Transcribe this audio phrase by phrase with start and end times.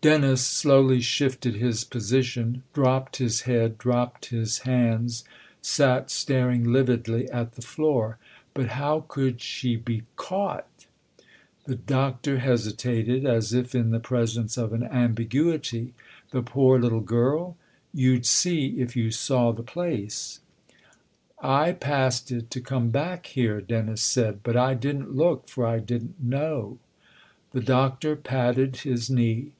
[0.00, 5.24] Dennis slowly shifted his position, dropped his head, dropped his hands,
[5.60, 8.16] sat staring lividly at the floor."
[8.54, 10.86] But how could she be caught?"
[11.64, 15.94] The Doctor hesitated, as if in the presence of an ambiguity."
[16.30, 17.56] The poor little girl?
[17.92, 20.38] You'd see if you saw the place."
[20.68, 24.74] THE OTHER HOUSE 289" I passed it to come back here," Dennis said." But I
[24.74, 26.78] didn't look, for I didn't know."
[27.50, 29.50] The Doctor patted his knee.